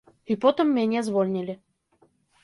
[0.35, 1.55] І потым мяне звольнілі.